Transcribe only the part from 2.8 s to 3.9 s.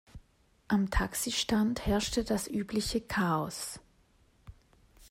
Chaos.